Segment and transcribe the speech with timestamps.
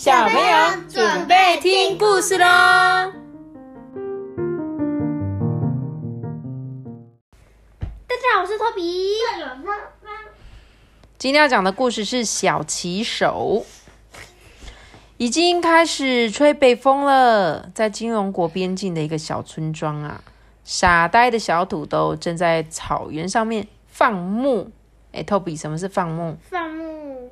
[0.00, 2.46] 小朋友准备听故事喽！
[8.08, 8.82] 大家好，我是托比。
[11.18, 13.66] 今天要讲的故事是小骑手。
[15.18, 20.24] 已经开始吹北风了，在金融国边境的一个小村庄啊，
[20.64, 24.70] 傻呆的小土豆正在草原上面放牧。
[25.12, 26.38] 哎，托比，什么是放牧？
[26.40, 27.30] 放牧。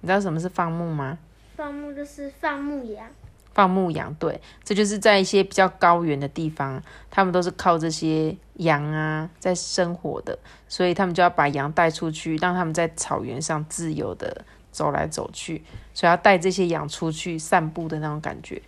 [0.00, 1.18] 你知道什么是放牧吗？
[1.56, 3.08] 放牧就是放牧羊。
[3.54, 10.38] 放牧羊，对，这就是在一些比较高原的地方，他们都是靠这些羊啊在生活的，
[10.68, 14.44] 所以他们就要把羊带出去，让他们在草原上自由的。
[14.72, 18.60] 走来走去，所以要带这些羊出去散步的那种感觉。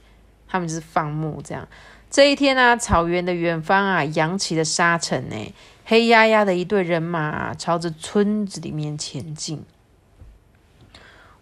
[0.49, 1.69] 他们就是放牧这样。
[2.09, 5.37] 这一天啊，草原的远方啊，扬起了沙尘呢，
[5.85, 9.63] 黑压压的一队人马朝着村子里面前进。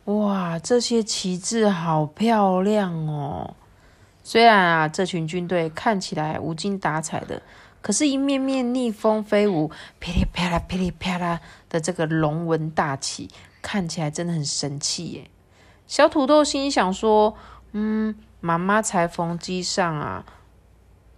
[0.07, 3.55] 哇，这些旗帜好漂亮哦！
[4.23, 7.43] 虽然啊，这群军队看起来无精打采的，
[7.83, 13.29] 可是，一面面逆风飞舞，噼里啪啦、噼里啪啦的这个龙纹大旗。
[13.61, 15.31] 看起来真的很神气耶！
[15.89, 17.35] 小土豆心想说
[17.73, 20.25] ：“嗯，妈妈裁缝机上啊，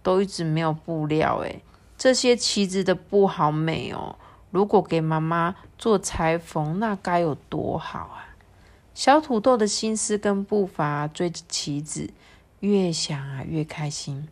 [0.01, 1.61] 都一直没有布料诶，
[1.95, 4.15] 这些旗子的布好美哦。
[4.49, 8.25] 如果给妈妈做裁缝，那该有多好啊！”
[8.99, 12.09] 小土豆的心思跟步伐追着旗子，
[12.59, 14.27] 越想啊越开心。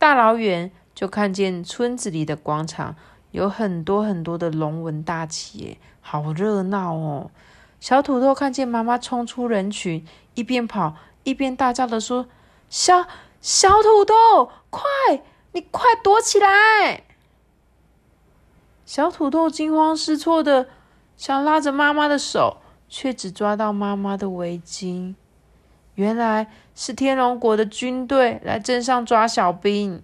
[0.00, 2.96] 大老远就看见村子里的广场。
[3.30, 7.30] 有很多很多的龙纹大旗，耶，好热闹哦！
[7.78, 12.26] 小土豆看见妈妈冲出人群，一边跑一边大叫的说
[12.68, 13.06] ：“小
[13.40, 14.82] 小土豆，快，
[15.52, 17.04] 你快躲起来！”
[18.84, 20.68] 小土豆惊慌失措的
[21.16, 22.56] 想拉着妈妈的手，
[22.88, 25.14] 却只抓到妈妈的围巾。
[25.94, 30.02] 原来是天龙国的军队来镇上抓小兵。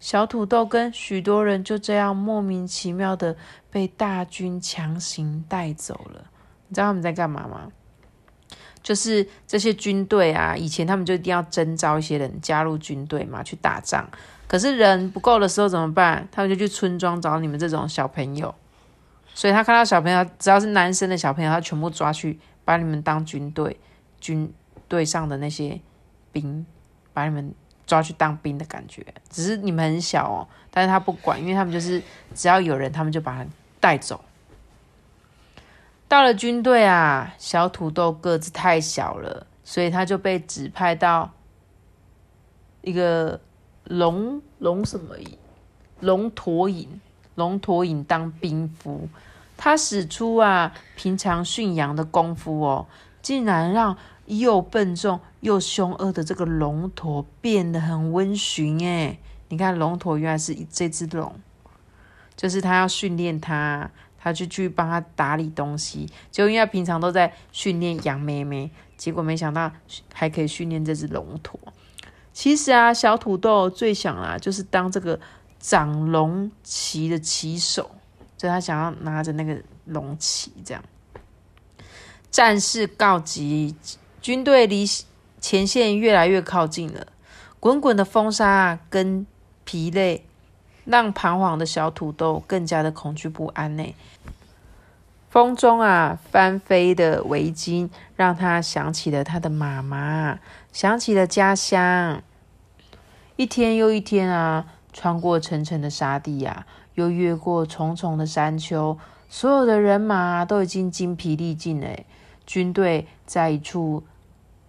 [0.00, 3.36] 小土豆跟许多人就这样莫名其妙的
[3.70, 6.24] 被大军强行带走了。
[6.68, 7.70] 你知道他们在干嘛吗？
[8.82, 14.08] 就是这些军队啊，以前他们就一定要征召一些人加入军队嘛，去打仗。
[14.48, 16.26] 可是人不够的时候怎么办？
[16.32, 18.52] 他们就去村庄找你们这种小朋友。
[19.34, 23.78] 所以他看到小朋友，只要是男生的小朋友，他全部抓去把你们当军队，
[24.20, 24.52] 军
[24.88, 25.80] 队上的那些
[26.32, 26.66] 兵，
[27.12, 27.54] 把你们。
[27.84, 32.00] 抓去当兵的感觉，只是你们很小哦，但是他不管，因为他们就是
[32.32, 33.50] 只要有人，他们就把他
[33.80, 34.24] 带走。
[36.08, 41.32] 到了军队啊，小土豆个子太小了，所以他就被指派到
[42.80, 43.40] 一个
[43.84, 45.36] 龙龙什么营，
[46.00, 47.00] 龙驼营，
[47.34, 49.08] 龙驼引当兵夫。
[49.56, 52.86] 他使出啊平常驯羊的功夫哦，
[53.20, 53.96] 竟然让。
[54.26, 59.18] 又笨重又凶恶的这个龙驼变得很温驯哎！
[59.48, 61.34] 你看龙驼原来是这只龙，
[62.36, 66.08] 就是他要训练它，他就去帮他打理东西。
[66.30, 69.72] 就因为平常都在训练羊妹妹，结果没想到
[70.14, 71.58] 还可以训练这只龙驼。
[72.32, 75.18] 其实啊，小土豆最想啊，就是当这个
[75.62, 77.92] 掌龙旗的旗手，
[78.36, 79.56] 就他想要拿着那个
[79.86, 80.84] 龙旗这样。
[82.30, 83.74] 战事告急。
[84.20, 84.86] 军队离
[85.40, 87.08] 前线越来越靠近了，
[87.58, 89.26] 滚滚的风沙跟
[89.64, 90.24] 疲累，
[90.84, 93.94] 让彷徨的小土豆更加的恐惧不安呢。
[95.28, 100.38] 风中啊翻飞的围巾，让他想起了他的妈妈，
[100.72, 102.22] 想起了家乡。
[103.34, 108.96] 一天又一天啊，穿过层层的沙地呀，又越过重重的山丘，
[109.28, 111.88] 所有的人马都已经精疲力尽了。
[112.46, 114.02] 军队在一处。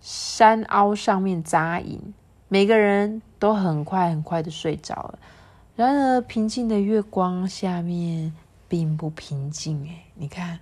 [0.05, 2.13] 山凹上面扎营，
[2.49, 5.19] 每个人都很快很快的睡着了。
[5.77, 8.33] 然而，平静的月光下面
[8.67, 9.87] 并不平静。
[9.87, 10.59] 哎，你看，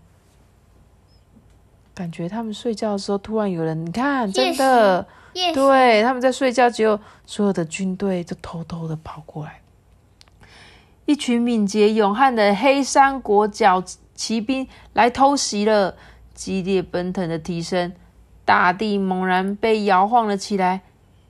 [2.02, 5.06] 感觉他们睡觉的时候，突然有人，你看，真的，
[5.54, 9.62] 对，他们在睡觉，只有所有的军队就偷偷的跑过来，
[11.06, 13.84] 一群敏捷勇悍的黑山国脚
[14.16, 15.96] 骑兵来偷袭了，
[16.34, 17.94] 激烈奔腾的蹄声。
[18.46, 20.82] 大地猛然被摇晃了起来，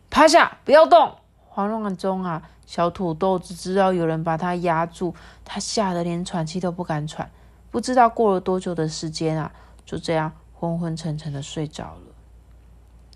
[0.10, 1.16] 趴下，不要动！
[1.50, 5.14] 慌乱中啊，小土豆只知道有人把他压住，
[5.44, 7.30] 他吓得连喘气都不敢喘。
[7.70, 9.52] 不知道过了多久的时间啊，
[9.86, 12.14] 就这样昏昏沉沉的睡着了。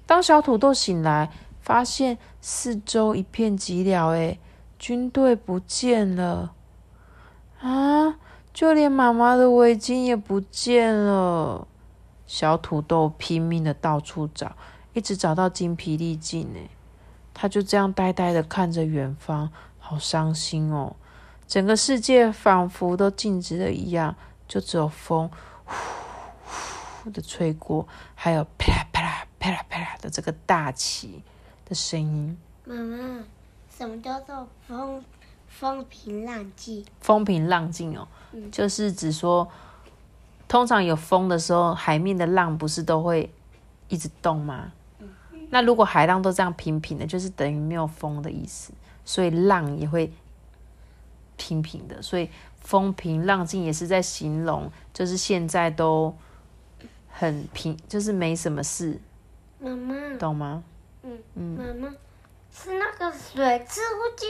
[0.08, 1.32] 当小土豆醒来，
[1.62, 4.40] 发现四周一片寂寥，哎，
[4.80, 6.56] 军队不见了
[7.62, 8.18] 啊！
[8.52, 11.68] 就连妈妈的围巾也不见了。
[12.26, 14.56] 小土豆拼命的到处找，
[14.94, 16.60] 一直找到精疲力尽呢。
[17.32, 20.96] 他就这样呆呆的看着远方，好伤心哦。
[21.46, 24.16] 整个世界仿佛都静止了一样，
[24.48, 25.30] 就只有风
[27.06, 31.22] 呼的吹过，还有啪啦啪啦啪啦啪啦的这个大旗
[31.64, 32.36] 的声音。
[32.66, 33.24] 妈妈，
[33.70, 35.04] 什么叫做风
[35.48, 36.84] 风平浪静？
[37.00, 39.48] 风平浪静哦，嗯就是指说，
[40.48, 43.32] 通常有风的时候，海面的浪不是都会
[43.88, 44.72] 一直动吗？
[45.52, 48.74] 那如果海浪都这样平平的，就是等于没有风的意思，
[49.06, 50.12] 所以浪也会
[51.38, 52.28] 平平的，所以
[52.60, 56.14] 风平浪静也是在形容，就是现在都
[57.18, 59.00] 很平，就是没什么事，
[59.60, 60.64] 妈妈，懂吗？
[61.04, 61.96] 嗯嗯妈妈
[62.52, 64.26] 是那个水之呼吸，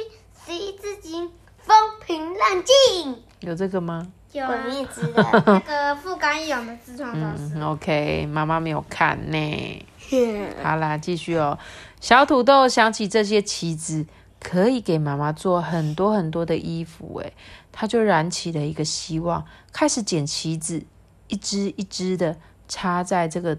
[0.45, 3.23] 十一字经，风平浪静。
[3.39, 4.07] 有这个吗？
[4.31, 7.59] 有啊，鬼灭之的那个富冈义勇的自创造嗯师。
[7.59, 9.85] ，OK，妈妈没有看呢。
[10.61, 11.57] 好啦，继续哦。
[11.99, 14.05] 小土豆想起这些棋子
[14.39, 17.33] 可以给妈妈做很多很多的衣服，诶，
[17.71, 20.83] 他就燃起了一个希望，开始捡棋子，
[21.29, 23.57] 一只一只的插在这个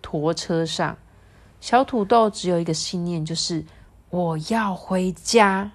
[0.00, 0.96] 驼车上。
[1.60, 3.64] 小土豆只有一个信念，就是
[4.10, 5.70] 我要回家。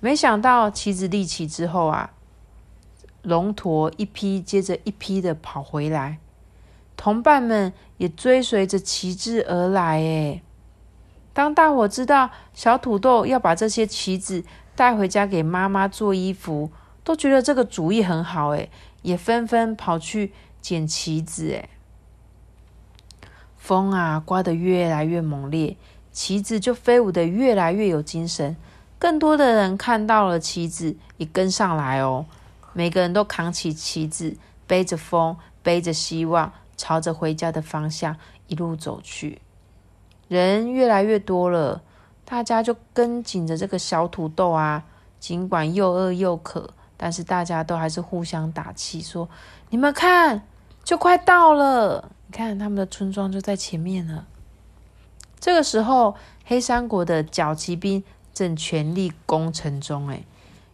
[0.00, 2.10] 没想到旗子立起之后啊，
[3.22, 6.18] 龙驼一批接着一批的跑回来。
[6.96, 9.98] 同伴们也追随着旗帜而来。
[9.98, 10.42] 诶，
[11.32, 14.42] 当大伙知道小土豆要把这些旗子
[14.74, 16.70] 带回家给妈妈做衣服，
[17.04, 18.48] 都觉得这个主意很好。
[18.48, 18.70] 诶，
[19.02, 21.48] 也纷纷跑去捡旗子。
[21.48, 21.68] 诶，
[23.56, 25.76] 风啊，刮得越来越猛烈，
[26.12, 28.56] 旗子就飞舞得越来越有精神。
[28.98, 32.26] 更多的人看到了旗子，也跟上来哦。
[32.72, 36.52] 每个人都扛起旗子，背着风，背着希望。
[36.80, 38.16] 朝着回家的方向
[38.46, 39.40] 一路走去，
[40.28, 41.82] 人越来越多了，
[42.24, 44.84] 大家就跟紧着这个小土豆啊。
[45.18, 49.28] 尽管又饿又渴，但是大家都还是互相打气，说
[49.70, 50.46] ：“你们看，
[50.88, 52.10] 就快到了！
[52.28, 54.26] 你看，他们的村庄就在前面了。”
[55.38, 58.02] 这个时候，黑山国的角骑兵
[58.32, 60.08] 正全力攻城中。
[60.08, 60.22] 哎，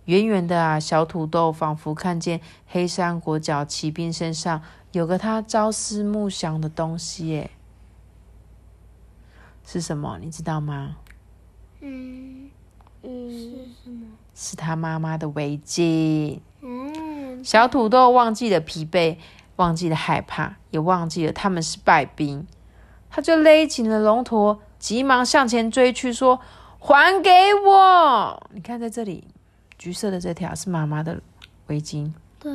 [0.05, 4.63] 远远的啊，小土豆仿佛看见黑山国角骑兵身上。
[4.93, 7.51] 有个他朝思暮想的东西，哎，
[9.67, 10.17] 是什么？
[10.21, 10.95] 你知道吗？
[11.81, 12.49] 嗯
[13.03, 13.49] 嗯，是
[13.83, 14.07] 什么？
[14.33, 16.39] 是他妈妈的围巾。
[16.61, 19.19] 嗯，小土豆忘记了疲惫，
[19.57, 22.47] 忘记了害怕，也忘记了他们是败兵。
[23.11, 26.41] 他就勒紧了龙驼，急忙向前追去，说
[26.81, 29.29] ：“还给我！”你看，在这里，
[29.79, 31.21] 橘色的这条是妈妈的
[31.69, 32.13] 围巾。
[32.41, 32.53] 对。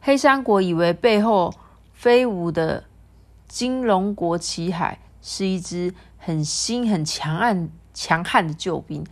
[0.00, 1.52] 黑山国以为背后
[1.92, 2.84] 飞舞的
[3.48, 9.04] 金龙国旗海是一支很新、很强悍、强悍的救兵，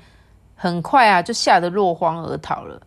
[0.54, 2.80] 很快啊就吓得落荒而逃了。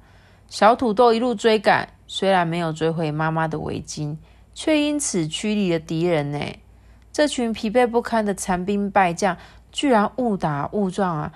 [0.48, 4.18] 小土豆一路追赶，虽然没有追回妈妈的围巾，
[4.54, 6.40] 却因此驱离了敌人呢。
[7.13, 9.38] 这群疲惫不堪的残兵败将，
[9.72, 11.31] 居然误打误撞啊，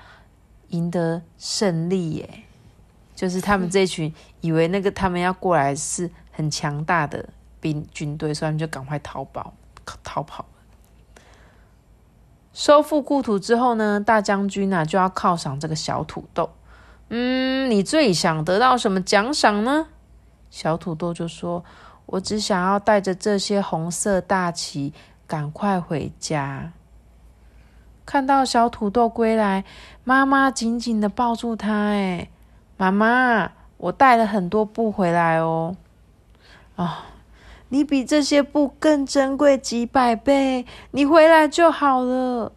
[0.68, 2.44] 赢得胜利耶！
[3.16, 6.12] 就是他们这群以为那个他们要过来是。
[6.38, 7.29] 很强大的
[7.62, 9.53] 兵军队，所以他们就赶快逃跑，
[10.03, 10.46] 逃跑。
[12.51, 16.50] 收复故土之后呢，大将军啊就要犒赏这个小土豆。
[17.08, 19.88] 嗯，你最想得到什么奖赏呢？
[20.50, 21.64] 小土豆就说
[22.08, 24.94] ：“我只想要带着这些红色大旗，
[25.28, 26.72] 赶快回家。”
[28.06, 29.66] 看到小土豆归来，
[30.04, 31.74] 妈妈紧紧的抱住他。
[31.74, 32.30] 哎，
[32.78, 35.75] 妈妈，我带了很多布回来哦。
[36.75, 37.06] 啊、
[37.70, 42.52] 你比这些布更珍贵几百倍，你回来就好了。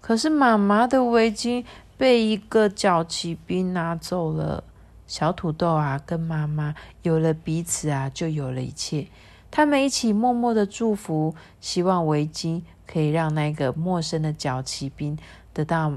[0.00, 1.64] 可是妈妈的围巾
[1.96, 4.62] 被一个角骑兵拿走了。
[5.08, 6.72] 小土豆啊，跟妈妈
[7.02, 9.08] 有了彼此啊，就有了一切。
[9.50, 15.18] 他们一起默默的祝福，希望围巾可以让那个陌生的脚骑兵
[15.54, 15.94] 得到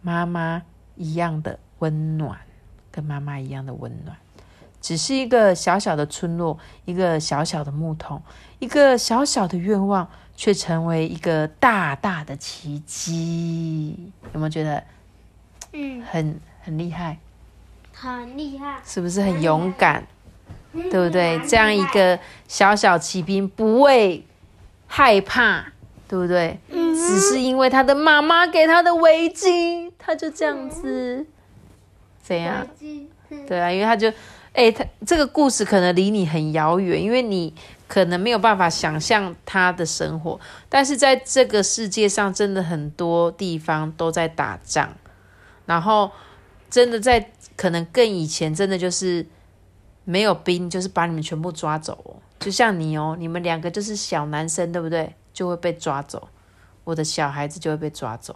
[0.00, 0.62] 妈妈
[0.94, 2.38] 一样的温暖，
[2.92, 4.16] 跟妈妈一样的温暖。
[4.80, 8.22] 只是一个小小的村落，一个小小的木桶，
[8.60, 14.12] 一个小小的愿望，却成为一个大大的奇迹。
[14.32, 14.84] 有没有觉得，
[15.72, 17.18] 嗯，很很厉害？
[18.10, 20.06] 很厉害，是不是很勇敢？
[20.74, 21.38] 嗯对不对？
[21.46, 22.18] 这样一个
[22.48, 24.24] 小小骑兵不会
[24.86, 25.66] 害怕，
[26.08, 26.58] 对不对？
[26.70, 31.26] 嗯只是因为他的妈妈给他的围巾，他就这样子，
[32.22, 32.66] 怎样？
[33.46, 34.10] 对啊，因为他就
[34.54, 37.54] 哎、他这个故事可能离你很遥远，因为你
[37.88, 40.38] 可能没有办法想象他的生活。
[40.68, 44.90] 但是在这个世界上，真的很多地方都在打仗，
[45.64, 46.10] 然后
[46.70, 47.30] 真的在
[47.62, 49.24] 可能更以前，真的就是
[50.02, 52.16] 没有兵，就是把你们全部抓走哦。
[52.40, 55.14] 就像你哦，你们两个就是小男生，对不对？
[55.32, 56.28] 就会被抓走，
[56.82, 58.34] 我的小孩子就会被抓走。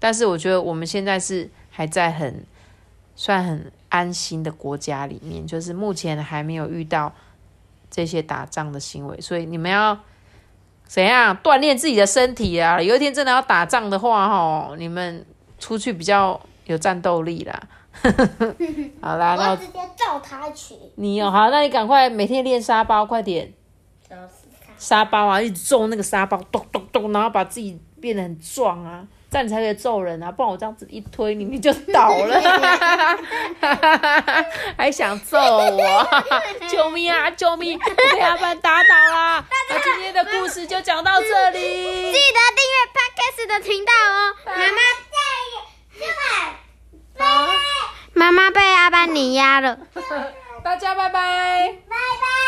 [0.00, 2.44] 但是我觉得我们现在是还在很
[3.14, 7.14] 算很安心的国家里面，就是目前还没有遇到
[7.88, 9.96] 这些打仗的行为，所以你们要
[10.88, 12.82] 怎样锻炼自己的身体啊？
[12.82, 15.24] 有一天真的要打仗的话，哦，你们
[15.60, 17.68] 出去比较有战斗力啦。
[19.00, 23.52] 好啦，那我我直接揍他一拳，你哦，好，那你赶快每天练沙包，快点。
[24.78, 32.38] 沙包啊，一直揍那个沙包，咚咚咚，然后把自己变得很壮啊，这样你才可以揍人啊，不然我这样子一推你，你就倒了，
[34.76, 36.06] 还想揍我，
[36.68, 37.78] 救命啊，救命，
[38.12, 39.42] 被阿班打倒啦！
[39.70, 41.58] 那今天的故事就讲到这里。
[41.58, 44.36] 记，得订阅 Podcast 的频道哦。
[44.44, 44.78] 妈妈
[47.18, 47.55] 好，
[48.16, 49.78] 妈妈被阿班尼压了，
[50.64, 51.68] 大家拜拜。
[51.86, 52.45] 拜拜。